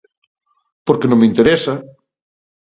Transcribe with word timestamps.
Porque 0.85 1.09
non 1.09 1.19
me 1.19 1.29
interesa. 1.31 1.73